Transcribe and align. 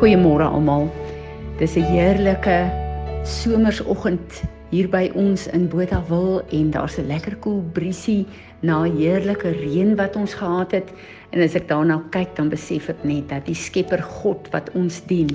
Goeiemôre 0.00 0.46
almal. 0.48 0.88
Dis 1.58 1.76
'n 1.76 1.84
heerlike 1.92 2.72
somersoggend 3.22 4.48
hier 4.70 4.88
by 4.88 5.10
ons 5.14 5.46
in 5.52 5.68
Botawil 5.68 6.40
en 6.56 6.70
daar's 6.70 6.96
'n 6.96 7.06
lekker 7.06 7.36
koel 7.36 7.60
briesie 7.72 8.26
na 8.62 8.84
heerlike 8.84 9.50
reën 9.50 9.96
wat 9.96 10.16
ons 10.16 10.34
gehad 10.34 10.72
het. 10.72 10.88
En 11.30 11.42
as 11.42 11.54
ek 11.54 11.68
daarna 11.68 12.02
kyk, 12.10 12.36
dan 12.36 12.48
besef 12.48 12.88
ek 12.88 13.04
net 13.04 13.28
dat 13.28 13.44
die 13.44 13.54
Skepper 13.54 14.02
God 14.02 14.48
wat 14.52 14.70
ons 14.74 15.04
dien, 15.06 15.28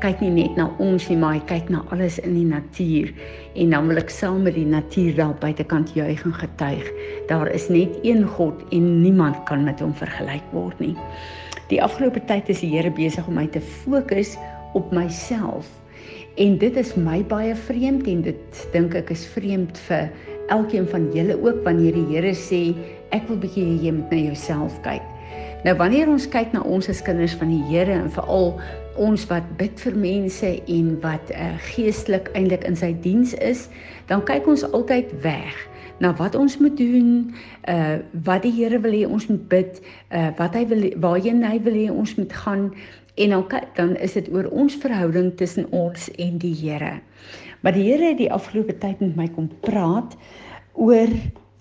kyk 0.00 0.20
nie 0.20 0.30
net 0.30 0.56
na 0.56 0.70
ons 0.78 1.08
nie, 1.08 1.16
maar 1.16 1.34
hy 1.34 1.42
kyk 1.46 1.70
na 1.70 1.84
alles 1.90 2.18
in 2.18 2.34
die 2.34 2.44
natuur. 2.44 3.14
En 3.54 3.70
dan 3.70 3.86
wil 3.86 3.96
ek 3.98 4.10
saam 4.10 4.42
met 4.42 4.54
die 4.54 4.66
natuur 4.66 5.14
daar 5.14 5.34
buitekant 5.34 5.94
juig 5.94 6.24
en 6.24 6.34
getuig. 6.34 6.90
Daar 7.28 7.48
is 7.54 7.68
net 7.68 7.98
een 8.02 8.24
God 8.24 8.54
en 8.72 9.02
niemand 9.02 9.36
kan 9.44 9.64
met 9.64 9.80
hom 9.80 9.94
vergelyk 9.94 10.52
word 10.52 10.80
nie. 10.80 10.96
Die 11.68 11.82
afgelope 11.84 12.22
tyd 12.24 12.48
is 12.48 12.62
die 12.64 12.70
Here 12.72 12.88
besig 12.96 13.26
om 13.28 13.36
my 13.36 13.44
te 13.52 13.60
fokus 13.60 14.38
op 14.78 14.88
myself. 14.94 15.68
En 16.40 16.56
dit 16.56 16.76
is 16.80 16.94
my 16.96 17.18
baie 17.28 17.52
vreemd 17.66 18.08
en 18.08 18.22
dit 18.24 18.60
dink 18.72 18.96
ek 18.96 19.12
is 19.12 19.26
vreemd 19.34 19.76
vir 19.88 20.08
elkeen 20.54 20.88
van 20.88 21.10
julle 21.12 21.36
ook 21.36 21.60
wanneer 21.66 21.92
die 21.98 22.06
Here 22.14 22.32
sê 22.32 22.62
ek 23.12 23.28
wil 23.28 23.40
bietjie 23.42 23.66
hê 23.66 23.76
jy 23.84 23.92
moet 23.98 24.14
na 24.14 24.22
jouself 24.30 24.80
kyk. 24.86 25.04
Nou 25.66 25.74
wanneer 25.76 26.08
ons 26.08 26.24
kyk 26.32 26.54
na 26.56 26.62
ons 26.64 26.88
as 26.88 27.04
kinders 27.04 27.36
van 27.36 27.52
die 27.52 27.60
Here 27.68 27.92
en 27.92 28.08
veral 28.16 28.54
ons 28.96 29.28
wat 29.28 29.44
bid 29.60 29.76
vir 29.84 29.98
mense 30.00 30.54
en 30.72 30.92
wat 31.04 31.34
uh, 31.36 31.50
geestelik 31.74 32.32
eintlik 32.38 32.64
in 32.64 32.80
sy 32.80 32.94
diens 33.04 33.36
is, 33.44 33.66
dan 34.08 34.24
kyk 34.24 34.48
ons 34.48 34.64
altyd 34.72 35.12
weg 35.20 35.52
na 35.98 36.12
wat 36.18 36.34
ons 36.38 36.58
moet 36.58 36.76
doen, 36.76 37.34
uh 37.68 37.98
wat 38.24 38.42
die 38.46 38.52
Here 38.54 38.80
wil 38.80 38.94
hê 38.94 39.04
ons 39.06 39.26
moet 39.26 39.48
bid, 39.48 39.80
uh 40.14 40.30
wat 40.38 40.54
hy 40.54 40.64
wil 40.70 40.86
waarheen 41.02 41.42
hy 41.46 41.58
wil 41.62 41.76
hê 41.76 41.88
ons 41.90 42.14
moet 42.18 42.32
gaan 42.32 42.70
en 43.18 43.34
dan 43.34 43.64
dan 43.74 43.96
is 43.96 44.14
dit 44.14 44.30
oor 44.32 44.46
ons 44.50 44.74
verhouding 44.78 45.32
tussen 45.36 45.66
ons 45.74 46.10
en 46.14 46.38
die 46.38 46.54
Here. 46.54 47.00
Maar 47.60 47.74
die 47.74 47.88
Here 47.90 48.12
het 48.12 48.20
die 48.22 48.32
afgelope 48.32 48.78
tyd 48.78 49.00
met 49.00 49.16
my 49.16 49.28
kom 49.34 49.50
praat 49.66 50.16
oor 50.74 51.10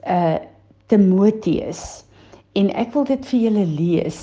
uh 0.08 0.38
Timoteus 0.88 2.06
en 2.56 2.70
ek 2.72 2.94
wil 2.96 3.04
dit 3.10 3.26
vir 3.28 3.40
julle 3.50 3.66
lees. 3.68 4.22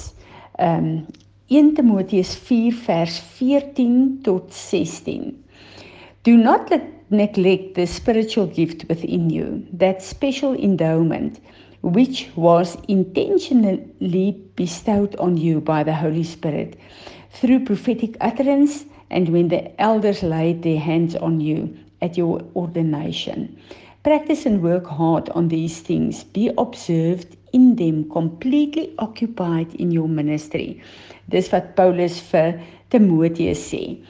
Um 0.56 1.04
1 1.52 1.74
Timoteus 1.76 2.32
4 2.40 2.72
vers 2.86 3.18
14 3.36 4.20
tot 4.24 4.48
16. 4.48 5.43
Do 6.24 6.38
not 6.38 6.70
let 6.70 7.10
neglect 7.10 7.74
the 7.74 7.86
spiritual 7.86 8.46
gift 8.46 8.86
within 8.88 9.28
you, 9.28 9.66
that 9.74 10.02
special 10.02 10.54
endowment 10.54 11.38
which 11.82 12.30
was 12.34 12.78
intentionally 12.88 14.32
bestowed 14.56 15.14
on 15.16 15.36
you 15.36 15.60
by 15.60 15.82
the 15.82 15.92
Holy 15.92 16.24
Spirit 16.24 16.80
through 17.30 17.66
prophetic 17.66 18.16
utterance 18.22 18.86
and 19.10 19.28
when 19.28 19.48
the 19.48 19.78
elders 19.78 20.22
laid 20.22 20.62
their 20.62 20.80
hands 20.80 21.14
on 21.14 21.42
you 21.42 21.76
at 22.00 22.16
your 22.16 22.40
ordination. 22.56 23.60
Practice 24.02 24.46
and 24.46 24.62
work 24.62 24.86
hard 24.86 25.28
on 25.30 25.48
these 25.48 25.82
things. 25.82 26.24
Be 26.24 26.50
observed 26.56 27.36
in 27.52 27.76
them, 27.76 28.08
completely 28.08 28.94
occupied 28.98 29.74
in 29.74 29.90
your 29.90 30.08
ministry. 30.08 30.80
Dis 31.28 31.52
wat 31.52 31.76
Paulus 31.76 32.18
vir 32.32 32.62
Timoteus 32.88 33.60
sê. 33.60 34.00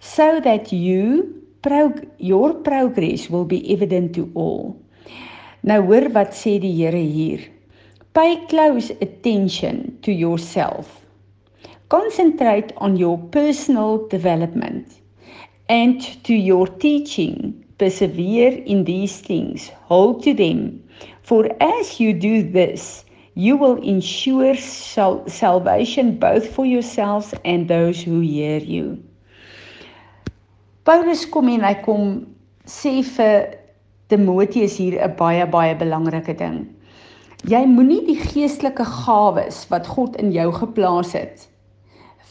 So 0.00 0.38
that 0.40 0.70
you 0.70 1.41
prog 1.62 2.06
your 2.18 2.54
progress 2.54 3.30
will 3.30 3.44
be 3.44 3.72
evident 3.72 4.14
to 4.14 4.30
all. 4.34 4.76
Nou 5.62 5.80
hoor 5.86 6.08
wat 6.14 6.34
sê 6.34 6.58
die 6.58 6.72
Here 6.74 6.98
hier. 6.98 7.46
Pay 8.12 8.36
close 8.50 8.90
attention 9.00 9.96
to 10.02 10.12
yourself. 10.12 11.00
Concentrate 11.88 12.72
on 12.76 12.96
your 12.96 13.18
personal 13.30 14.08
development 14.08 15.00
and 15.68 16.02
to 16.24 16.34
your 16.34 16.66
teaching. 16.66 17.54
Persevere 17.78 18.62
in 18.66 18.84
these 18.84 19.20
things. 19.20 19.70
Hold 19.86 20.22
to 20.24 20.34
them. 20.34 20.82
For 21.22 21.48
as 21.60 21.98
you 22.00 22.12
do 22.12 22.42
this, 22.42 23.04
you 23.34 23.56
will 23.56 23.80
ensure 23.82 24.54
sal 24.56 25.26
salvation 25.28 26.18
both 26.18 26.46
for 26.54 26.66
yourselves 26.66 27.34
and 27.44 27.68
those 27.68 28.02
who 28.02 28.20
hear 28.20 28.58
you. 28.58 29.02
Paulus 30.82 31.28
kom 31.30 31.48
en 31.48 31.62
hy 31.62 31.74
kom 31.84 32.06
sê 32.66 33.02
vir 33.06 33.58
Timoteus 34.10 34.76
hier 34.76 34.98
'n 34.98 35.16
baie 35.16 35.46
baie 35.46 35.74
belangrike 35.78 36.34
ding. 36.34 36.66
Jy 37.46 37.66
moenie 37.66 38.04
die 38.06 38.18
geestelike 38.18 38.84
gawes 38.84 39.68
wat 39.70 39.86
God 39.86 40.16
in 40.16 40.32
jou 40.32 40.52
geplaas 40.52 41.12
het 41.12 41.48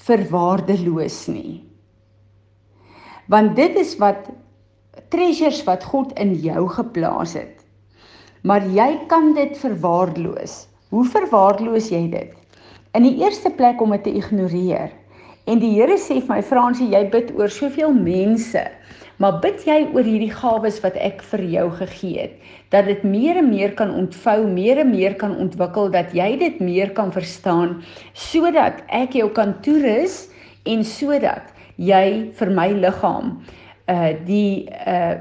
verwaardeloos 0.08 1.28
nie. 1.28 1.64
Want 3.28 3.56
dit 3.56 3.76
is 3.76 3.96
wat 4.02 4.30
treasures 5.14 5.64
wat 5.68 5.84
God 5.84 6.12
in 6.20 6.34
jou 6.44 6.68
geplaas 6.68 7.34
het. 7.38 7.58
Maar 8.44 8.66
jy 8.68 8.90
kan 9.08 9.34
dit 9.38 9.58
verwaarloos. 9.58 10.68
Hoe 10.90 11.06
verwaarloos 11.06 11.92
jy 11.94 12.10
dit? 12.12 12.34
In 12.98 13.04
die 13.04 13.22
eerste 13.22 13.52
plek 13.56 13.82
om 13.82 13.94
dit 13.96 14.04
te 14.04 14.16
ignoreer. 14.18 14.92
En 15.50 15.58
die 15.62 15.72
Here 15.74 15.98
sê 15.98 16.20
vir 16.20 16.30
my 16.30 16.42
Fransie, 16.46 16.92
jy 16.94 17.02
bid 17.10 17.32
oor 17.34 17.50
soveel 17.50 17.94
mense, 17.98 18.62
maar 19.22 19.40
bid 19.42 19.64
jy 19.66 19.80
oor 19.90 20.06
hierdie 20.06 20.34
gawes 20.34 20.78
wat 20.84 20.98
ek 21.02 21.24
vir 21.32 21.42
jou 21.50 21.66
gegee 21.80 22.28
het, 22.28 22.36
dat 22.74 22.86
dit 22.90 23.02
meer 23.06 23.40
en 23.42 23.50
meer 23.50 23.74
kan 23.78 23.94
ontvou, 23.98 24.46
meer 24.50 24.84
en 24.84 24.92
meer 24.94 25.18
kan 25.18 25.34
ontwikkel, 25.42 25.90
dat 25.94 26.14
jy 26.18 26.30
dit 26.42 26.62
meer 26.62 26.94
kan 26.98 27.10
verstaan, 27.14 27.80
sodat 28.14 28.84
ek 28.94 29.18
jou 29.18 29.30
kan 29.34 29.56
toerus 29.66 30.28
en 30.70 30.86
sodat 30.86 31.50
jy 31.82 32.32
vir 32.38 32.54
my 32.54 32.70
liggaam 32.78 33.40
uh 33.90 34.14
die 34.28 34.70
uh 34.86 35.18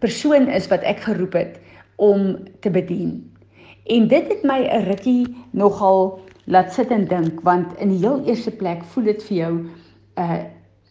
persoon 0.00 0.48
is 0.48 0.66
wat 0.72 0.82
ek 0.88 1.02
geroep 1.04 1.34
het 1.36 1.58
om 2.00 2.38
te 2.64 2.70
bedien. 2.72 3.20
En 3.92 4.06
dit 4.08 4.28
het 4.32 4.42
my 4.48 4.64
'n 4.64 4.88
rukkie 4.88 5.26
nogal 5.52 6.18
laat 6.50 6.72
sit 6.74 6.90
en 6.90 7.06
dink 7.08 7.40
want 7.46 7.76
in 7.78 7.92
die 7.94 8.00
heel 8.02 8.24
eerste 8.26 8.50
plek 8.50 8.82
voel 8.92 9.12
dit 9.12 9.28
vir 9.28 9.36
jou 9.42 9.52
uh 10.22 10.40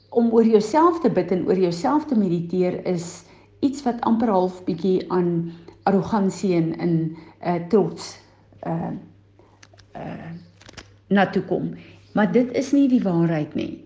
om 0.09 0.31
oor 0.33 0.47
jouself 0.47 1.03
te 1.03 1.09
bid 1.13 1.29
en 1.35 1.43
oor 1.45 1.59
jouself 1.61 2.07
te 2.09 2.15
mediteer 2.17 2.79
is 2.89 3.27
iets 3.61 3.83
wat 3.85 3.99
amper 4.09 4.31
half 4.33 4.63
bietjie 4.65 5.03
aan 5.13 5.51
arrogansie 5.85 6.55
en 6.57 6.71
in 6.81 6.95
uh 7.45 7.59
trots 7.69 8.15
uh 8.65 8.95
uh 9.93 10.31
na 11.09 11.25
toe 11.29 11.43
kom. 11.45 11.75
Maar 12.13 12.31
dit 12.31 12.51
is 12.57 12.71
nie 12.71 12.87
die 12.89 13.03
waarheid 13.03 13.53
nie. 13.57 13.83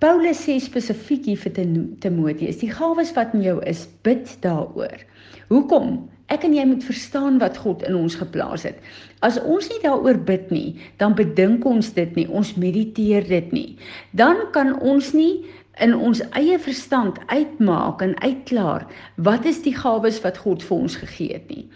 Paulus 0.00 0.42
sê 0.44 0.58
spesifiek 0.60 1.24
hier 1.30 1.40
vir 1.40 1.52
Timoteus, 2.00 2.60
die 2.60 2.70
gawes 2.72 3.12
wat 3.16 3.32
in 3.36 3.44
jou 3.44 3.56
is, 3.68 3.86
bid 4.04 4.28
daaroor. 4.44 5.04
Hoekom? 5.48 6.02
Ek 6.32 6.44
en 6.46 6.54
jy 6.56 6.64
moet 6.64 6.84
verstaan 6.84 7.36
wat 7.42 7.58
God 7.60 7.82
in 7.84 7.96
ons 7.98 8.14
geplaas 8.16 8.64
het. 8.64 8.78
As 9.20 9.36
ons 9.42 9.68
nie 9.68 9.80
daaroor 9.82 10.16
bid 10.24 10.48
nie, 10.54 10.80
dan 10.96 11.16
bedink 11.18 11.66
ons 11.68 11.92
dit 11.96 12.16
nie, 12.16 12.24
ons 12.28 12.54
mediteer 12.56 13.26
dit 13.28 13.52
nie. 13.52 13.76
Dan 14.16 14.46
kan 14.56 14.72
ons 14.80 15.12
nie 15.12 15.44
in 15.82 15.94
ons 15.94 16.22
eie 16.38 16.56
verstand 16.62 17.18
uitmaak 17.26 18.02
en 18.04 18.14
uitklaar 18.22 18.86
wat 19.26 19.46
is 19.50 19.60
die 19.64 19.74
gawes 19.74 20.20
wat 20.22 20.38
God 20.44 20.62
vir 20.62 20.76
ons 20.86 20.96
gegee 21.02 21.34
het 21.34 21.50
nie. 21.50 21.66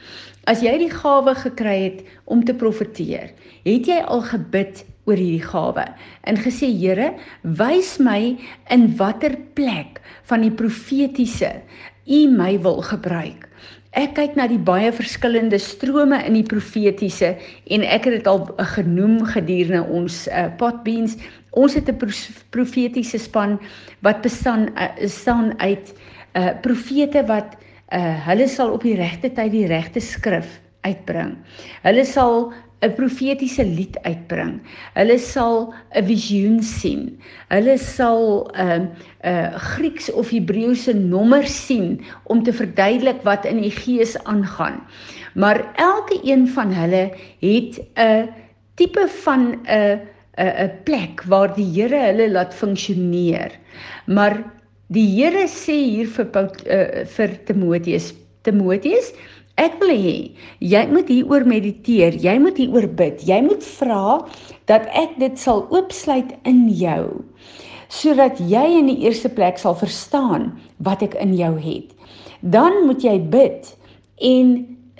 As 0.48 0.62
jy 0.64 0.76
die 0.80 0.92
gawe 0.92 1.34
gekry 1.36 1.76
het 1.82 2.04
om 2.30 2.44
te 2.46 2.54
profeteer, 2.56 3.34
het 3.66 3.90
jy 3.90 3.98
al 4.00 4.22
gebid 4.30 4.84
oor 5.08 5.18
hierdie 5.18 5.44
gawe 5.44 5.84
en 6.30 6.40
gesê 6.40 6.70
Here, 6.70 7.10
wys 7.42 7.96
my 7.98 8.38
in 8.72 8.88
watter 9.00 9.34
plek 9.58 10.00
van 10.30 10.46
die 10.46 10.54
profetiese 10.54 11.58
U 12.08 12.22
my 12.32 12.54
wil 12.64 12.80
gebruik. 12.80 13.44
Ek 13.96 14.12
kyk 14.18 14.34
na 14.36 14.44
die 14.50 14.60
baie 14.60 14.90
verskillende 14.92 15.56
strome 15.58 16.18
in 16.28 16.34
die 16.36 16.44
profetiese 16.44 17.30
en 17.72 17.84
ek 17.88 18.04
het 18.04 18.18
dit 18.18 18.26
al 18.28 18.44
genoem 18.74 19.22
gedurende 19.24 19.80
ons 19.88 20.26
uh, 20.28 20.48
potbeans. 20.60 21.16
Ons 21.56 21.74
het 21.74 21.88
'n 21.88 21.96
profetiese 22.52 23.18
span 23.18 23.58
wat 24.04 24.20
bestaan 24.20 24.68
uh, 24.76 24.92
staan 25.08 25.56
uit 25.58 25.94
uh, 26.36 26.52
profete 26.60 27.24
wat 27.26 27.56
uh, 27.92 28.26
hulle 28.28 28.48
sal 28.48 28.76
op 28.76 28.82
die 28.84 28.96
regte 28.96 29.32
tyd 29.32 29.52
die 29.52 29.66
regte 29.66 30.00
skrif 30.00 30.60
uitbring. 30.84 31.38
Hulle 31.82 32.04
sal 32.04 32.52
'n 32.82 32.94
profetiese 32.94 33.64
lied 33.64 33.96
uitbring. 34.06 34.60
Hulle 34.94 35.18
sal 35.18 35.74
'n 35.98 36.04
visioen 36.06 36.62
sien. 36.62 37.18
Hulle 37.50 37.76
sal 37.78 38.50
'n 38.54 38.60
uh, 38.62 38.76
'n 38.78 38.84
uh, 39.26 39.58
Grieks 39.74 40.10
of 40.12 40.30
Hebreëse 40.30 40.94
nommer 40.94 41.46
sien 41.46 41.98
om 42.24 42.42
te 42.42 42.52
verduidelik 42.52 43.22
wat 43.26 43.44
in 43.44 43.58
die 43.62 43.74
gees 43.74 44.14
aangaan. 44.24 44.78
Maar 45.34 45.74
elke 45.74 46.20
een 46.22 46.46
van 46.48 46.72
hulle 46.72 47.10
het 47.42 47.80
'n 47.98 48.30
tipe 48.74 49.08
van 49.24 49.58
'n 49.66 50.00
'n 50.38 50.54
'n 50.64 50.70
plek 50.84 51.22
waar 51.26 51.54
die 51.54 51.66
Here 51.74 51.98
hulle 51.98 52.30
laat 52.30 52.54
funksioneer. 52.54 53.50
Maar 54.06 54.38
die 54.86 55.06
Here 55.18 55.46
sê 55.48 55.74
hier 55.74 56.06
vir 56.06 56.26
uh, 56.30 57.04
vir 57.04 57.44
Timoteus, 57.44 58.14
Timoteus, 58.42 59.12
Ek 59.58 59.74
wil 59.82 59.90
hê 59.90 60.16
jy 60.62 60.82
moet 60.92 61.08
hieroor 61.10 61.44
mediteer, 61.48 62.14
jy 62.14 62.36
moet 62.38 62.58
hieroor 62.60 62.86
bid. 62.98 63.22
Jy 63.26 63.40
moet 63.42 63.64
vra 63.78 64.20
dat 64.70 64.86
ek 64.94 65.18
dit 65.18 65.38
sal 65.38 65.66
oopsluit 65.74 66.36
in 66.48 66.68
jou 66.70 67.24
sodat 67.88 68.36
jy 68.44 68.64
in 68.76 68.90
die 68.90 68.98
eerste 69.06 69.30
plek 69.32 69.56
sal 69.56 69.72
verstaan 69.80 70.50
wat 70.84 71.00
ek 71.06 71.14
in 71.22 71.30
jou 71.32 71.54
het. 71.56 71.94
Dan 72.44 72.82
moet 72.84 73.00
jy 73.00 73.16
bid 73.32 73.70
en 74.20 74.50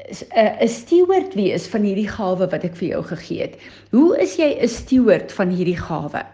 'n 0.08 0.68
steward 0.68 1.34
wees 1.36 1.66
van 1.68 1.84
hierdie 1.84 2.08
gawe 2.08 2.48
wat 2.48 2.64
ek 2.64 2.76
vir 2.80 2.88
jou 2.88 3.02
gegee 3.10 3.42
het. 3.42 3.58
Hoe 3.92 4.16
is 4.16 4.36
jy 4.38 4.56
'n 4.56 4.68
steward 4.68 5.32
van 5.32 5.50
hierdie 5.52 5.76
gawe? 5.76 6.24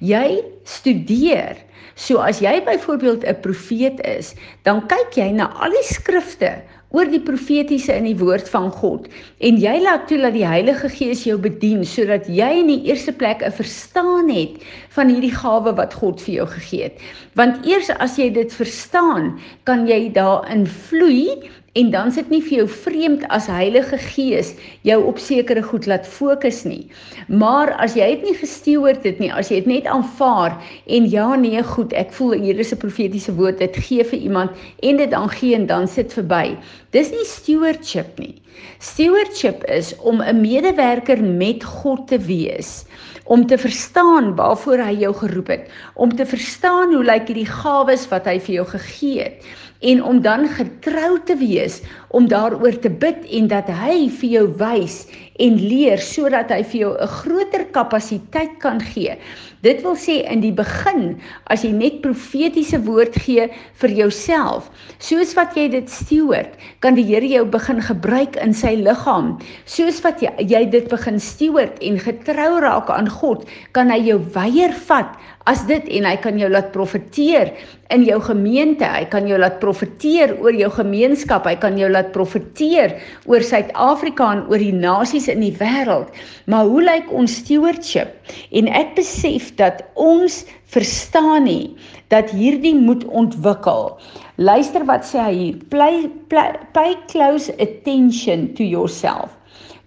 Jy 0.00 0.42
studeer. 0.64 1.56
So 1.94 2.22
as 2.22 2.40
jy 2.40 2.60
byvoorbeeld 2.64 3.24
'n 3.26 3.40
profeet 3.42 4.00
is, 4.06 4.34
dan 4.62 4.86
kyk 4.86 5.16
jy 5.16 5.30
na 5.32 5.50
al 5.58 5.70
die 5.70 5.88
skrifte 5.94 6.62
oor 6.90 7.08
die 7.10 7.20
profetiese 7.20 7.92
in 7.92 8.06
die 8.08 8.16
woord 8.16 8.48
van 8.48 8.70
God 8.72 9.08
en 9.44 9.58
jy 9.60 9.74
laat 9.84 10.06
toe 10.08 10.18
dat 10.22 10.32
die 10.32 10.46
Heilige 10.46 10.88
Gees 10.88 11.26
jou 11.26 11.36
bedien 11.36 11.84
sodat 11.84 12.28
jy 12.32 12.48
in 12.62 12.70
die 12.72 12.80
eerste 12.88 13.12
plek 13.12 13.42
'n 13.44 13.52
verstaan 13.52 14.30
het 14.32 14.56
van 14.96 15.12
hierdie 15.12 15.34
gawe 15.34 15.74
wat 15.76 15.94
God 15.94 16.20
vir 16.20 16.34
jou 16.34 16.46
gegee 16.46 16.82
het. 16.88 16.96
Want 17.34 17.66
eers 17.66 17.90
as 17.90 18.16
jy 18.16 18.30
dit 18.32 18.52
verstaan, 18.52 19.38
kan 19.64 19.86
jy 19.86 20.08
daarin 20.12 20.66
vloei 20.66 21.50
en 21.78 21.90
dan 21.90 22.10
sit 22.12 22.30
nie 22.32 22.40
vir 22.42 22.62
jou 22.62 22.68
vreemd 22.68 23.26
as 23.34 23.46
Heilige 23.46 23.98
Gees 23.98 24.54
jou 24.82 24.98
op 25.04 25.18
sekere 25.18 25.62
goed 25.62 25.86
laat 25.86 26.06
fokus 26.06 26.64
nie. 26.64 26.88
Maar 27.28 27.74
as 27.84 27.94
jy 27.98 28.08
dit 28.16 28.24
nie 28.30 28.38
gesteoord 28.40 29.04
het 29.04 29.20
nie, 29.20 29.30
as 29.32 29.52
jy 29.52 29.60
dit 29.60 29.66
net 29.66 29.86
aanvaar 29.86 30.56
en 30.86 31.10
ja 31.10 31.34
nee 31.36 31.62
goed, 31.68 31.92
ek 31.92 32.12
voel 32.16 32.32
hier 32.40 32.58
is 32.58 32.72
'n 32.72 32.80
profetiese 32.80 33.34
woord, 33.34 33.58
dit 33.58 33.76
gee 33.76 34.04
vir 34.04 34.18
iemand 34.18 34.50
en 34.82 34.96
dit 34.96 35.10
dan 35.10 35.28
gee 35.28 35.54
en 35.54 35.66
dan 35.66 35.88
sit 35.88 36.12
verby. 36.12 36.56
Dis 36.90 37.10
nie 37.10 37.24
stewardship 37.24 38.18
nie. 38.18 38.34
Stewardship 38.78 39.64
is 39.64 39.94
om 39.98 40.22
'n 40.22 40.40
medewerker 40.40 41.22
met 41.22 41.64
God 41.64 42.08
te 42.08 42.18
wees 42.18 42.84
om 43.28 43.46
te 43.46 43.58
verstaan 43.58 44.34
waarvoor 44.34 44.78
hy 44.78 44.94
jou 45.04 45.14
geroep 45.14 45.50
het, 45.52 45.70
om 45.94 46.16
te 46.16 46.26
verstaan 46.26 46.94
hoe 46.94 47.04
lyk 47.04 47.28
hierdie 47.28 47.48
gawes 47.48 48.08
wat 48.08 48.24
hy 48.24 48.38
vir 48.40 48.54
jou 48.54 48.66
gegee 48.66 49.22
het 49.22 49.44
en 49.78 50.02
om 50.02 50.22
dan 50.22 50.48
getrou 50.48 51.18
te 51.24 51.36
wees 51.38 51.82
om 52.08 52.26
daaroor 52.28 52.78
te 52.82 52.90
bid 52.90 53.28
en 53.30 53.46
dat 53.52 53.68
hy 53.70 54.08
vir 54.10 54.30
jou 54.32 54.46
wys 54.58 55.04
en 55.38 55.58
leer 55.58 56.02
sodat 56.02 56.50
hy 56.50 56.62
vir 56.62 56.80
jou 56.80 56.92
'n 56.98 57.08
groter 57.20 57.64
kapasiteit 57.72 58.58
kan 58.60 58.80
gee. 58.80 59.16
Dit 59.62 59.82
wil 59.82 59.96
sê 59.98 60.22
in 60.30 60.40
die 60.40 60.52
begin 60.52 61.20
as 61.50 61.64
jy 61.64 61.72
net 61.72 62.02
profetiese 62.02 62.78
woord 62.86 63.16
gee 63.18 63.48
vir 63.80 63.90
jouself, 63.90 64.70
soos 64.98 65.34
wat 65.34 65.56
jy 65.56 65.68
dit 65.68 65.90
steward, 65.90 66.54
kan 66.80 66.94
die 66.94 67.06
Here 67.08 67.26
jou 67.26 67.44
begin 67.44 67.80
gebruik 67.82 68.36
in 68.36 68.52
sy 68.54 68.76
liggaam. 68.76 69.38
Soos 69.64 70.00
wat 70.04 70.22
jy, 70.22 70.30
jy 70.38 70.64
dit 70.70 70.88
begin 70.88 71.18
steward 71.18 71.78
en 71.82 71.98
getrou 71.98 72.60
raak 72.60 72.90
aan 72.90 73.08
God, 73.08 73.48
kan 73.72 73.90
hy 73.90 73.98
jou 73.98 74.18
weier 74.34 74.74
vat 74.86 75.16
as 75.48 75.64
dit 75.68 75.84
en 75.96 76.04
hy 76.04 76.16
kan 76.20 76.38
jou 76.38 76.48
laat 76.50 76.72
profeteer 76.74 77.54
in 77.94 78.04
jou 78.04 78.18
gemeente, 78.20 78.84
hy 78.84 79.06
kan 79.08 79.26
jou 79.28 79.38
laat 79.40 79.58
profeteer 79.62 80.34
oor 80.42 80.52
jou 80.52 80.68
gemeenskap, 80.76 81.46
hy 81.48 81.56
kan 81.60 81.78
jou 81.80 81.88
laat 81.88 82.12
profeteer 82.12 82.98
oor 83.26 83.44
Suid-Afrika 83.44 84.28
en 84.34 84.44
oor 84.50 84.60
die 84.60 84.74
nasies 84.76 85.27
in 85.28 85.42
die 85.44 85.54
wêreld. 85.60 86.12
Maar 86.46 86.66
hoe 86.68 86.82
lyk 86.82 87.12
ons 87.12 87.38
stewardship? 87.42 88.14
En 88.52 88.68
ek 88.68 88.94
besef 88.98 89.50
dat 89.60 89.84
ons 89.94 90.42
verstaan 90.72 91.46
nie 91.48 91.76
dat 92.12 92.30
hierdie 92.30 92.74
moet 92.76 93.04
ontwikkel. 93.06 93.96
Luister 94.36 94.84
wat 94.88 95.06
sê 95.08 95.20
hy 95.28 95.34
hier. 95.36 95.58
Play, 95.72 96.06
play, 96.32 96.54
pay 96.76 96.96
close 97.12 97.52
attention 97.58 98.52
to 98.54 98.64
yourself. 98.64 99.34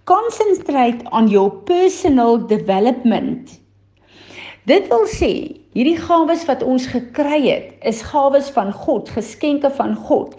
Concentrate 0.04 1.04
on 1.10 1.28
your 1.30 1.50
personal 1.66 2.38
development. 2.46 3.58
Dit 4.70 4.86
wil 4.90 5.06
sê, 5.10 5.32
hierdie 5.74 5.98
gawes 5.98 6.44
wat 6.46 6.62
ons 6.62 6.86
gekry 6.90 7.40
het, 7.48 7.72
is 7.86 8.02
gawes 8.12 8.50
van 8.54 8.70
God, 8.74 9.10
geskenke 9.10 9.70
van 9.74 9.96
God. 10.06 10.36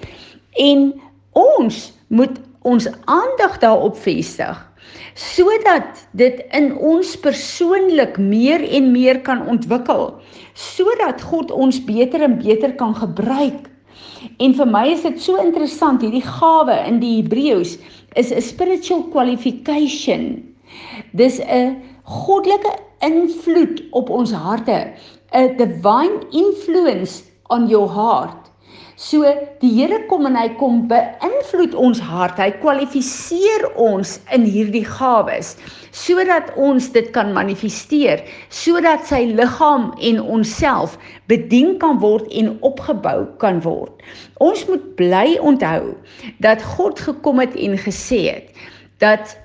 En 0.60 0.94
ons 1.36 1.80
moet 2.08 2.40
ons 2.64 2.88
aandag 3.12 3.58
daarop 3.60 3.98
vestig 4.00 4.60
sodat 5.16 6.08
dit 6.18 6.42
in 6.52 6.72
ons 6.78 7.16
persoonlik 7.22 8.18
meer 8.18 8.64
en 8.64 8.92
meer 8.92 9.22
kan 9.26 9.46
ontwikkel, 9.50 10.10
sodat 10.54 11.22
God 11.22 11.52
ons 11.52 11.80
beter 11.86 12.26
en 12.26 12.40
beter 12.42 12.74
kan 12.80 12.96
gebruik. 12.98 13.70
En 14.40 14.54
vir 14.56 14.70
my 14.70 14.86
is 14.94 15.04
dit 15.06 15.20
so 15.22 15.42
interessant 15.42 16.02
hierdie 16.02 16.24
gawe 16.26 16.78
in 16.88 17.00
die 17.04 17.18
Hebreëus 17.22 17.78
is 18.16 18.32
'n 18.32 18.42
spiritual 18.42 19.04
qualification. 19.14 20.44
Dis 21.14 21.40
'n 21.40 21.82
goddelike 22.04 22.74
invloed 23.02 23.84
op 23.92 24.10
ons 24.10 24.32
harte, 24.32 24.94
'n 25.34 25.58
divine 25.58 26.24
influence 26.32 27.24
on 27.50 27.68
your 27.68 27.90
heart. 27.90 28.50
So 28.96 29.24
die 29.60 29.72
Here 29.74 30.06
kom 30.08 30.26
en 30.26 30.36
hy 30.36 30.50
kom 30.60 30.88
beïnvloed 31.44 31.76
ons 31.76 32.00
hart. 32.00 32.40
Hy 32.40 32.52
kwalifiseer 32.62 33.66
ons 33.76 34.20
in 34.34 34.46
hierdie 34.48 34.86
gawes 34.86 35.56
sodat 35.94 36.50
ons 36.58 36.88
dit 36.90 37.10
kan 37.14 37.34
manifesteer, 37.36 38.24
sodat 38.50 39.06
sy 39.06 39.28
liggaam 39.36 39.92
en 40.02 40.22
onsself 40.22 40.98
bedien 41.30 41.78
kan 41.80 42.00
word 42.02 42.26
en 42.34 42.58
opgebou 42.66 43.28
kan 43.38 43.62
word. 43.62 43.92
Ons 44.42 44.66
moet 44.68 44.84
bly 44.98 45.38
onthou 45.38 45.94
dat 46.42 46.64
God 46.74 47.00
gekom 47.00 47.40
het 47.44 47.54
en 47.56 47.78
gesê 47.78 48.24
het 48.32 48.50
dat 49.04 49.36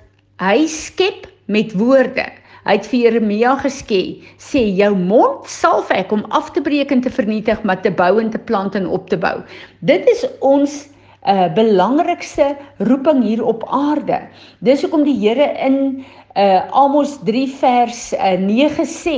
hy 0.41 0.65
skep 0.65 1.27
met 1.47 1.75
woorde. 1.77 2.25
Hy 2.65 2.75
het 2.77 2.87
vir 2.89 2.99
Jeremia 3.05 3.55
gesê, 3.61 4.21
sê 4.41 4.61
jou 4.73 4.93
mond 4.95 5.45
salf 5.49 5.91
ek 5.93 6.11
om 6.15 6.25
af 6.33 6.51
te 6.53 6.61
breek 6.61 6.91
en 6.91 7.01
te 7.01 7.11
vernietig, 7.13 7.61
maar 7.63 7.81
te 7.81 7.91
bou 7.91 8.17
en 8.21 8.29
te 8.33 8.41
plant 8.41 8.75
en 8.77 8.87
op 8.87 9.09
te 9.09 9.17
bou. 9.17 9.39
Dit 9.85 10.09
is 10.09 10.25
ons 10.45 10.87
uh 11.27 11.53
belangrikste 11.53 12.55
roeping 12.77 13.23
hier 13.23 13.43
op 13.43 13.65
aarde. 13.67 14.21
Dis 14.63 14.81
hoekom 14.81 15.03
die 15.03 15.17
Here 15.19 15.51
in 15.65 16.05
uh 16.35 16.61
Amos 16.71 17.17
3 17.27 17.47
vers 17.59 18.13
uh, 18.13 18.37
9 18.39 18.85
sê, 18.87 19.17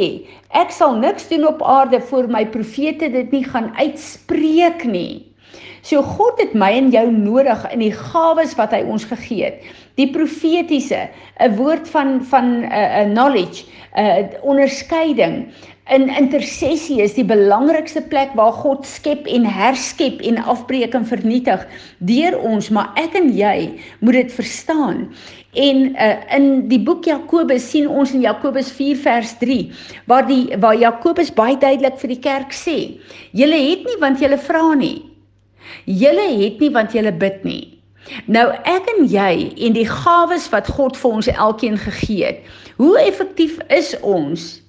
ek 0.50 0.74
sal 0.74 0.98
niks 0.98 1.28
doen 1.30 1.46
op 1.48 1.62
aarde 1.62 2.02
voor 2.02 2.30
my 2.32 2.46
profete 2.50 3.12
dit 3.12 3.32
nie 3.32 3.44
gaan 3.46 3.70
uitspreek 3.78 4.88
nie. 4.90 5.32
So 5.82 6.02
God 6.06 6.38
het 6.42 6.54
my 6.54 6.72
en 6.78 6.92
jou 6.94 7.08
nodig 7.12 7.64
in 7.74 7.82
die 7.82 7.94
gawes 7.94 8.54
wat 8.58 8.74
hy 8.76 8.84
ons 8.86 9.06
gegee 9.10 9.50
het. 9.50 9.64
Die 9.98 10.10
profetiese, 10.14 11.10
'n 11.42 11.56
woord 11.58 11.90
van 11.90 12.22
van 12.22 12.62
'n 12.62 12.70
uh, 12.70 13.06
knowledge, 13.14 13.66
'n 13.98 14.02
uh, 14.02 14.42
onderskeiding. 14.42 15.54
In 15.92 16.08
intersessie 16.08 17.02
is 17.04 17.18
die 17.18 17.26
belangrikste 17.28 18.00
plek 18.08 18.32
waar 18.40 18.54
God 18.56 18.86
skep 18.88 19.26
en 19.28 19.44
herskep 19.44 20.22
en 20.24 20.38
afbreek 20.40 20.94
en 20.96 21.04
vernietig 21.04 21.66
deur 22.00 22.38
ons, 22.40 22.70
maar 22.72 22.94
ek 22.96 23.18
en 23.20 23.28
jy 23.36 23.56
moet 24.00 24.22
dit 24.22 24.32
verstaan. 24.32 25.02
En 25.52 25.82
uh, 25.92 26.14
in 26.38 26.48
die 26.72 26.80
boek 26.80 27.10
Jakobus 27.12 27.66
sien 27.74 27.90
ons 27.92 28.14
in 28.16 28.24
Jakobus 28.24 28.72
4 28.78 29.02
vers 29.04 29.36
3 29.42 29.58
waar 30.08 30.24
die 30.30 30.56
waar 30.64 30.80
Jakobus 30.80 31.34
baie 31.36 31.60
duidelik 31.60 32.00
vir 32.00 32.14
die 32.16 32.22
kerk 32.24 32.56
sê: 32.56 32.78
"Julle 33.36 33.60
het 33.60 33.84
nie 33.84 34.00
want 34.00 34.24
julle 34.24 34.40
vra 34.40 34.72
nie." 34.80 35.02
Julle 35.86 36.30
het 36.40 36.64
nie 36.64 36.72
want 36.72 36.96
julle 36.96 37.12
bid 37.12 37.44
nie. 37.44 37.68
Nou 38.32 38.48
ek 38.64 38.88
en 38.96 39.04
jy 39.12 39.52
en 39.68 39.76
die 39.76 39.88
gawes 39.92 40.48
wat 40.56 40.72
God 40.72 40.96
vir 40.96 41.20
ons 41.20 41.28
elkeen 41.36 41.76
gegee 41.78 42.32
het. 42.32 42.44
Hoe 42.80 42.96
effektief 43.04 43.60
is 43.68 43.92
ons? 44.00 44.62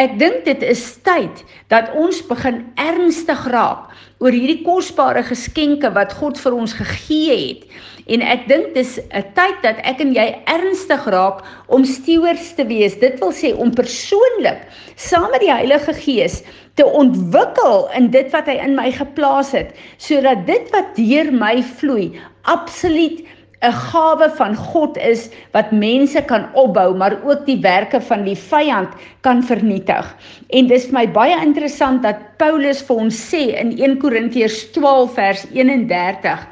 Ek 0.00 0.18
dink 0.18 0.44
dit 0.44 0.62
is 0.62 0.82
tyd 1.06 1.44
dat 1.72 1.92
ons 1.94 2.20
begin 2.26 2.64
ernstig 2.80 3.46
raak 3.52 3.92
oor 4.22 4.34
hierdie 4.34 4.62
kosbare 4.64 5.22
geskenke 5.26 5.90
wat 5.94 6.14
God 6.18 6.38
vir 6.40 6.56
ons 6.56 6.74
gegee 6.78 7.36
het. 7.36 7.66
En 8.04 8.20
ek 8.20 8.48
dink 8.48 8.74
dis 8.74 8.98
'n 8.98 9.24
tyd 9.36 9.62
dat 9.62 9.80
ek 9.84 10.00
en 10.00 10.12
jy 10.14 10.26
ernstig 10.46 11.04
raak 11.08 11.44
om 11.68 11.84
stewards 11.84 12.54
te 12.54 12.66
wees. 12.66 12.98
Dit 13.00 13.20
wil 13.20 13.32
sê 13.32 13.54
om 13.56 13.70
persoonlik 13.74 14.66
saam 14.96 15.30
met 15.30 15.40
die 15.40 15.52
Heilige 15.52 15.94
Gees 15.94 16.42
te 16.74 16.84
ontwikkel 16.84 17.88
in 17.96 18.10
dit 18.10 18.30
wat 18.32 18.46
hy 18.46 18.58
in 18.58 18.74
my 18.74 18.90
geplaas 18.92 19.52
het, 19.52 19.74
sodat 19.96 20.46
dit 20.46 20.70
wat 20.72 20.96
deur 20.96 21.32
my 21.32 21.62
vloei 21.62 22.20
absoluut 22.42 23.24
'n 23.64 23.72
gawe 23.72 24.28
van 24.36 24.56
God 24.56 24.98
is 24.98 25.30
wat 25.52 25.72
mense 25.72 26.20
kan 26.28 26.44
opbou, 26.52 26.96
maar 26.96 27.16
ook 27.24 27.46
die 27.46 27.60
werke 27.60 28.00
van 28.00 28.24
die 28.24 28.36
vyand 28.36 28.92
kan 29.20 29.42
vernietig. 29.42 30.16
En 30.48 30.68
dis 30.68 30.84
vir 30.90 30.98
my 30.98 31.06
baie 31.12 31.38
interessant 31.40 32.02
dat 32.02 32.20
Paulus 32.36 32.82
vir 32.82 32.96
ons 33.06 33.20
sê 33.32 33.54
in 33.56 33.72
1 33.78 33.98
Korintiërs 34.02 34.70
12 34.76 35.14
vers 35.14 35.46
31, 35.52 36.46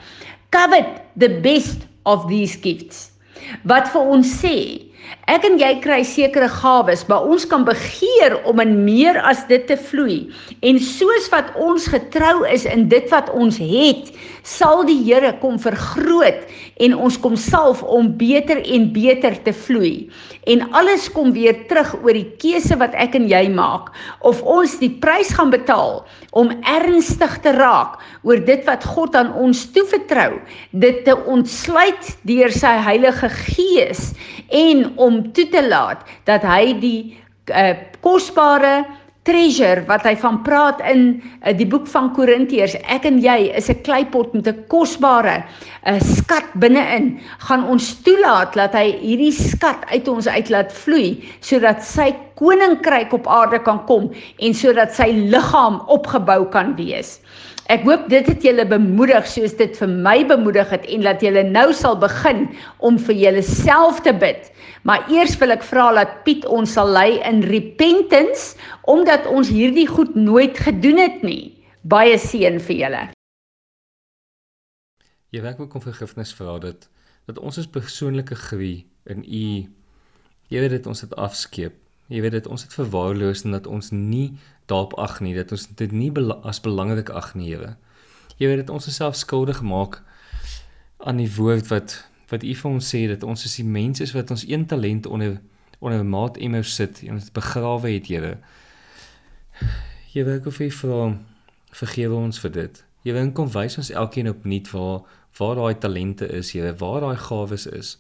"Covet 0.50 0.88
the 1.19 1.28
best 1.28 1.87
of 2.04 2.26
these 2.28 2.59
gifts." 2.62 3.11
Wat 3.62 3.88
vir 3.88 4.00
ons 4.00 4.28
sê 4.40 4.81
Ek 5.31 5.45
en 5.47 5.55
jy 5.55 5.76
kry 5.79 6.00
sekere 6.02 6.49
gawes, 6.50 7.05
maar 7.07 7.29
ons 7.31 7.45
kan 7.47 7.62
begeer 7.62 8.35
om 8.50 8.59
in 8.59 8.73
meer 8.83 9.21
as 9.23 9.45
dit 9.47 9.62
te 9.71 9.76
vloei. 9.79 10.17
En 10.67 10.81
soos 10.83 11.29
wat 11.31 11.52
ons 11.62 11.87
getrou 11.93 12.43
is 12.50 12.64
in 12.67 12.88
dit 12.91 13.07
wat 13.12 13.31
ons 13.31 13.61
het, 13.62 14.11
sal 14.43 14.83
die 14.87 14.99
Here 15.02 15.31
kom 15.38 15.59
vergroot 15.62 16.43
en 16.83 16.95
ons 16.99 17.17
kom 17.23 17.37
salf 17.38 17.83
om 17.87 18.11
beter 18.19 18.59
en 18.75 18.88
beter 18.95 19.37
te 19.47 19.55
vloei. 19.55 20.09
En 20.50 20.64
alles 20.75 21.07
kom 21.14 21.31
weer 21.37 21.61
terug 21.71 21.93
oor 22.02 22.19
die 22.19 22.26
keuse 22.43 22.75
wat 22.81 22.97
ek 22.99 23.14
en 23.19 23.29
jy 23.31 23.45
maak 23.55 23.93
of 24.26 24.43
ons 24.43 24.75
die 24.81 24.91
prys 25.02 25.31
gaan 25.37 25.52
betaal 25.55 26.00
om 26.38 26.50
ernstig 26.67 27.38
te 27.45 27.52
raak 27.55 28.00
oor 28.26 28.43
dit 28.43 28.67
wat 28.67 28.87
God 28.95 29.14
aan 29.19 29.31
ons 29.38 29.64
toevertrou, 29.75 30.41
dit 30.73 31.02
te 31.07 31.14
ontsluit 31.31 32.11
deur 32.26 32.50
sy 32.55 32.75
Heilige 32.83 33.31
Gees 33.45 34.11
en 34.50 34.88
om 34.99 35.12
toe 35.37 35.47
te 35.52 35.62
laat 35.69 36.02
dat 36.28 36.45
hy 36.47 36.73
die 36.83 37.00
uh, 37.52 37.75
kosbare 38.04 38.83
treasure 39.23 39.85
wat 39.87 40.02
hy 40.09 40.16
van 40.19 40.40
praat 40.42 40.81
in 40.90 41.04
uh, 41.14 41.52
die 41.54 41.66
boek 41.71 41.87
van 41.92 42.11
Korintiërs 42.16 42.75
ek 42.90 43.07
en 43.07 43.21
jy 43.23 43.52
is 43.54 43.71
'n 43.71 43.83
kleipot 43.87 44.35
met 44.35 44.49
'n 44.50 44.64
kosbare 44.73 45.37
uh, 45.87 46.00
skat 46.00 46.49
binne-in 46.59 47.21
gaan 47.47 47.62
ons 47.71 48.02
toelaat 48.02 48.54
dat 48.59 48.75
hy 48.75 48.99
hierdie 48.99 49.33
skat 49.33 49.87
uit 49.95 50.09
ons 50.09 50.26
uit 50.26 50.50
laat 50.50 50.73
vloei 50.73 51.23
sodat 51.40 51.85
sy 51.87 52.11
koninkryk 52.35 53.14
op 53.14 53.28
aarde 53.28 53.62
kan 53.62 53.85
kom 53.87 54.11
en 54.38 54.54
sodat 54.54 54.90
sy 54.95 55.12
liggaam 55.12 55.78
opgebou 55.87 56.50
kan 56.50 56.75
wees 56.76 57.21
Ek 57.73 57.87
hoop 57.88 58.02
dit 58.12 58.26
het 58.29 58.43
julle 58.45 58.67
bemoedig 58.69 59.25
soos 59.31 59.55
dit 59.57 59.79
vir 59.79 59.88
my 59.88 60.19
bemoedig 60.29 60.69
het 60.75 60.83
en 60.93 61.07
dat 61.07 61.23
julle 61.25 61.41
nou 61.49 61.71
sal 61.73 61.95
begin 61.97 62.43
om 62.85 62.99
vir 63.00 63.17
julleself 63.17 64.02
te 64.05 64.12
bid. 64.12 64.50
Maar 64.85 65.07
eers 65.09 65.38
wil 65.41 65.55
ek 65.55 65.64
vra 65.64 65.87
dat 65.97 66.19
Piet 66.26 66.45
ons 66.45 66.75
sal 66.76 66.91
lei 66.93 67.17
in 67.25 67.41
repentance 67.49 68.59
omdat 68.93 69.25
ons 69.31 69.49
hierdie 69.49 69.87
goed 69.88 70.12
nooit 70.19 70.59
gedoen 70.61 71.00
het 71.00 71.25
nie. 71.25 71.64
Baie 71.88 72.19
seën 72.21 72.61
vir 72.61 72.76
julle. 72.76 73.02
Jy 75.33 75.41
werk 75.41 75.62
ook 75.64 75.73
om 75.73 75.85
vergifnis 75.85 76.35
vra 76.37 76.59
dat 76.61 76.91
dat 77.31 77.38
ons 77.38 77.57
as 77.57 77.71
persoonlike 77.71 78.37
groei 78.50 78.83
in 79.09 79.23
u 79.25 79.47
weet 80.52 80.75
dit 80.76 80.87
ons 80.91 81.00
het 81.00 81.14
afskeep. 81.17 81.82
Jy 82.12 82.21
weet 82.21 82.35
dit 82.37 82.47
ons 82.52 82.62
het 82.62 82.75
verwaarloos 82.76 83.47
en 83.47 83.57
dat 83.57 83.66
ons 83.66 83.90
nie 83.97 84.35
daarop 84.69 84.92
ag 85.00 85.21
nie 85.25 85.33
dat 85.37 85.52
ons 85.54 85.64
dit 85.81 85.92
nie 85.92 86.11
bela 86.12 86.37
as 86.45 86.61
belangrik 86.61 87.09
ag 87.11 87.33
nie, 87.35 87.49
Here. 87.54 87.76
Jy 88.37 88.50
weet 88.50 88.64
dit 88.64 88.73
ons 88.73 88.88
self 88.92 89.16
skuldig 89.16 89.62
maak 89.64 90.02
aan 91.00 91.23
die 91.23 91.31
woord 91.37 91.71
wat 91.73 92.02
wat 92.33 92.45
U 92.45 92.52
vir 92.57 92.71
ons 92.71 92.87
sê 92.88 93.02
dat 93.11 93.25
ons 93.28 93.45
is 93.45 93.59
die 93.61 93.66
mense 93.69 94.07
wat 94.16 94.31
ons 94.33 94.45
een 94.49 94.66
talent 94.69 95.07
onder 95.07 95.40
onder 95.83 96.04
maat 96.07 96.38
emmer 96.38 96.64
sit 96.64 97.02
en 97.02 97.19
dit 97.19 97.33
begrawe 97.35 97.90
het, 97.90 98.07
Here. 98.07 98.37
Jy 100.12 100.25
wil 100.28 100.47
of 100.47 100.61
U 100.61 100.71
vra 100.71 101.00
vergewe 101.73 102.14
ons 102.14 102.38
vir 102.45 102.52
dit. 102.54 102.85
Jy 103.02 103.16
wil 103.16 103.33
kom 103.35 103.50
wys 103.50 103.78
ons 103.81 103.90
elkeen 103.90 104.31
opnuut 104.31 104.71
waar 104.71 105.02
waar 105.38 105.57
daai 105.57 105.78
talente 105.81 106.28
is, 106.28 106.52
Here, 106.52 106.75
waar 106.76 107.00
daai 107.00 107.16
gawes 107.16 107.66
is. 107.66 107.97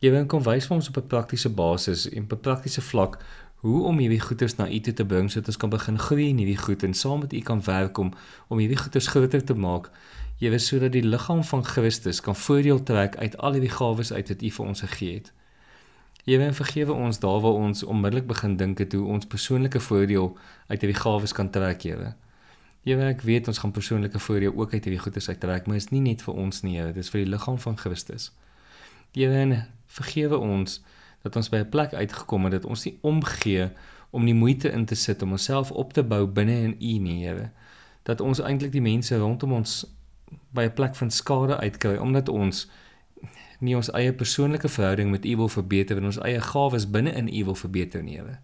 Jy 0.00 0.08
wil 0.14 0.24
kom 0.32 0.40
wys 0.46 0.64
vir 0.64 0.78
ons 0.78 0.88
op 0.88 0.96
'n 0.96 1.06
praktiese 1.12 1.50
basis 1.52 2.08
en 2.08 2.22
op 2.22 2.32
'n 2.32 2.40
praktiese 2.40 2.80
vlak 2.80 3.18
hoe 3.60 3.82
om 3.84 3.98
hierdie 3.98 4.20
goeders 4.20 4.56
na 4.56 4.68
u 4.68 4.80
toe 4.80 4.92
te 4.92 5.04
bring 5.04 5.30
sodat 5.30 5.46
ons 5.46 5.56
kan 5.56 5.70
begin 5.70 5.98
groei 5.98 6.28
in 6.28 6.38
hierdie 6.38 6.56
goed 6.56 6.82
en 6.82 6.94
saam 6.94 7.20
met 7.20 7.32
u 7.32 7.40
kan 7.40 7.60
werk 7.64 7.98
om 7.98 8.12
om 8.48 8.58
hierdie 8.58 8.78
goeders 8.78 9.06
groter 9.06 9.44
te 9.44 9.54
maak. 9.54 9.90
Jy 10.38 10.50
weet 10.50 10.62
sodat 10.62 10.92
die 10.92 11.02
liggaam 11.02 11.44
van 11.44 11.64
Christus 11.64 12.20
kan 12.20 12.36
voordeel 12.36 12.82
trek 12.82 13.16
uit 13.16 13.36
al 13.36 13.52
hierdie 13.52 13.76
gawes 13.76 14.12
uit 14.12 14.28
wat 14.28 14.42
u 14.42 14.50
vir 14.50 14.66
ons 14.66 14.80
gegee 14.80 15.14
het. 15.14 15.32
Jy 16.24 16.38
weet 16.38 16.56
vergewe 16.56 16.92
ons 16.92 17.18
daar 17.18 17.40
waar 17.40 17.60
ons 17.60 17.82
onmiddellik 17.82 18.26
begin 18.26 18.56
dink 18.56 18.78
het 18.78 18.92
hoe 18.92 19.06
ons 19.06 19.26
persoonlike 19.26 19.80
voordeel 19.80 20.36
uit 20.66 20.80
hierdie 20.80 21.00
gawes 21.00 21.32
kan 21.32 21.50
trek, 21.50 21.82
Here. 21.82 22.14
Jy 22.84 22.96
weet 22.96 23.16
ek 23.16 23.20
weet 23.20 23.48
ons 23.48 23.58
gaan 23.58 23.72
persoonlike 23.72 24.18
voordeel 24.18 24.56
ook 24.56 24.72
uit 24.72 24.84
hierdie 24.84 25.02
goeders 25.02 25.28
uittrek, 25.28 25.66
maar 25.66 25.76
dit 25.76 25.84
is 25.84 25.90
nie 25.90 26.00
net 26.00 26.22
vir 26.22 26.34
ons 26.34 26.62
nie, 26.62 26.78
Here, 26.78 26.92
dit 26.92 27.04
is 27.04 27.10
vir 27.10 27.24
die 27.24 27.30
liggaam 27.30 27.58
van 27.58 27.76
Christus. 27.76 28.32
Weet 29.12 29.64
vergewe 29.90 30.38
ons 30.38 30.82
dat 31.22 31.36
ons 31.36 31.48
by 31.48 31.56
'n 31.56 31.68
plek 31.68 31.94
uitgekom 31.94 32.44
het 32.44 32.52
dat 32.52 32.64
ons 32.64 32.84
nie 32.84 32.98
omgee 33.00 33.70
om 34.10 34.24
die 34.24 34.34
moeite 34.34 34.70
in 34.70 34.84
te 34.84 34.94
sit 34.94 35.22
om 35.22 35.30
onsself 35.30 35.70
op 35.70 35.92
te 35.92 36.02
bou 36.02 36.26
binne 36.26 36.60
in 36.62 36.76
U 36.80 36.98
nie, 36.98 37.26
Here. 37.26 37.50
Dat 38.02 38.20
ons 38.20 38.40
eintlik 38.40 38.72
die 38.72 38.80
mense 38.80 39.16
rondom 39.16 39.52
ons 39.52 39.86
by 40.50 40.62
'n 40.62 40.74
plek 40.74 40.94
van 40.94 41.10
skade 41.10 41.56
uitkry 41.56 41.96
omdat 41.96 42.28
ons 42.28 42.70
nie 43.58 43.76
ons 43.76 43.90
eie 43.92 44.12
persoonlike 44.12 44.68
verhouding 44.68 45.10
met 45.10 45.24
U 45.24 45.36
wil 45.36 45.48
verbeter 45.48 45.96
en 45.96 46.04
ons 46.04 46.18
eie 46.18 46.40
gawes 46.40 46.90
binne 46.90 47.12
in 47.12 47.28
U 47.28 47.44
wil 47.44 47.54
verbeter 47.54 48.02
nie, 48.02 48.16
Here. 48.16 48.38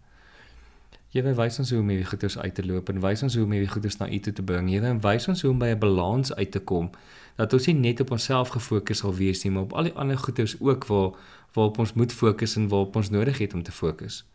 Here 1.16 1.32
wys 1.32 1.56
ons 1.56 1.70
hoe 1.72 1.78
om 1.80 1.88
hierdie 1.88 2.04
goeders 2.04 2.34
uit 2.36 2.54
te 2.58 2.62
loop 2.66 2.90
en 2.92 2.98
wys 3.00 3.22
ons 3.24 3.34
hoe 3.38 3.46
om 3.46 3.52
hierdie 3.54 3.70
goeders 3.72 3.94
na 3.96 4.04
U 4.12 4.18
toe 4.20 4.34
te 4.36 4.42
bring. 4.44 4.66
Here, 4.68 4.90
wys 5.00 5.24
ons 5.32 5.40
hoe 5.46 5.50
om 5.54 5.62
by 5.62 5.70
'n 5.72 5.78
balans 5.80 6.34
uit 6.34 6.50
te 6.52 6.60
kom 6.60 6.90
dat 7.36 7.52
ons 7.52 7.66
nie 7.66 7.74
net 7.74 8.00
op 8.00 8.10
onsself 8.10 8.48
gefokus 8.48 8.98
sal 8.98 9.14
wees 9.14 9.44
nie, 9.44 9.50
maar 9.50 9.62
op 9.62 9.72
al 9.72 9.82
die 9.82 9.92
ander 9.96 10.18
goeders 10.18 10.60
ook 10.60 10.84
waar 10.86 11.10
waarop 11.54 11.78
ons 11.78 11.92
moet 11.92 12.12
fokus 12.12 12.56
en 12.56 12.68
waarop 12.68 12.96
ons 12.96 13.10
nodig 13.10 13.38
het 13.38 13.54
om 13.54 13.62
te 13.62 13.72
fokus. 13.72 14.26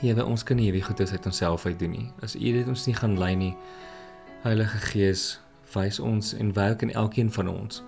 Here, 0.00 0.24
ons 0.24 0.42
kan 0.42 0.56
nie 0.56 0.64
hierdie 0.64 0.82
goeders 0.82 1.10
uit 1.10 1.26
onsself 1.26 1.66
uit 1.66 1.78
doen 1.78 1.90
nie. 1.90 2.10
As 2.22 2.36
U 2.36 2.52
dit 2.52 2.68
ons 2.68 2.86
nie 2.86 2.94
gaan 2.94 3.18
lei 3.18 3.34
nie, 3.34 3.56
Heilige 4.42 4.78
Gees, 4.78 5.40
wys 5.72 5.98
ons 5.98 6.34
en 6.34 6.52
werk 6.52 6.82
in 6.82 6.92
elkeen 6.92 7.30
van 7.30 7.48
ons 7.48 7.82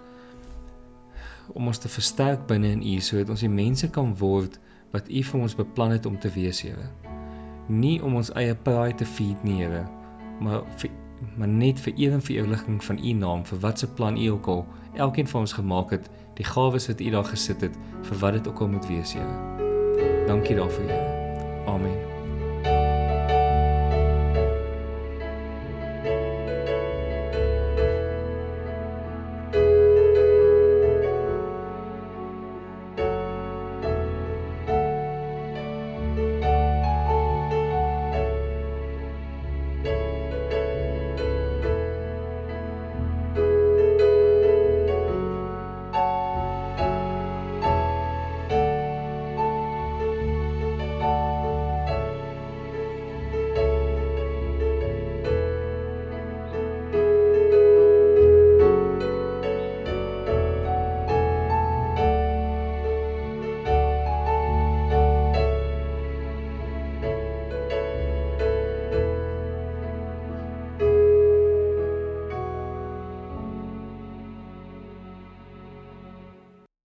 om 1.55 1.67
ons 1.67 1.79
te 1.79 1.89
versterk 1.89 2.47
binne 2.47 2.71
in 2.71 2.83
U 2.83 3.01
sodat 3.01 3.31
ons 3.31 3.41
die 3.41 3.49
mense 3.49 3.91
kan 3.91 4.17
word 4.17 4.59
wat 4.91 5.09
U 5.09 5.23
vir 5.23 5.41
ons 5.41 5.55
beplan 5.55 5.91
het 5.91 6.07
om 6.07 6.19
te 6.19 6.31
wees, 6.31 6.61
Here. 6.61 7.16
Nie 7.67 8.03
om 8.03 8.15
ons 8.15 8.33
eie 8.39 8.55
pride 8.55 9.01
te 9.03 9.09
feed 9.09 9.43
nie, 9.45 9.63
Here, 9.63 9.87
maar 10.41 10.63
vir 10.77 10.91
maar 11.37 11.49
net 11.49 11.81
vir 11.81 11.95
ewe 11.97 12.19
en 12.19 12.23
vir 12.23 12.37
ewiging 12.43 12.85
van 12.85 12.99
u 13.01 13.13
naam 13.13 13.45
vir 13.49 13.59
wat 13.65 13.79
se 13.79 13.89
plan 13.89 14.19
u 14.21 14.27
ook 14.37 14.47
al 14.53 14.67
elkeen 14.95 15.29
van 15.29 15.41
ons 15.41 15.57
gemaak 15.57 15.91
het 15.91 16.11
die 16.37 16.45
gawes 16.45 16.87
wat 16.93 17.01
u 17.01 17.11
daar 17.11 17.25
gesit 17.25 17.61
het 17.61 17.81
vir 18.03 18.19
wat 18.21 18.33
dit 18.33 18.49
ook 18.49 18.61
al 18.61 18.69
moet 18.69 18.89
wees 18.89 19.17
Here. 19.17 20.27
Dankie 20.27 20.57
daarvoor 20.57 20.85
Here 20.85 21.06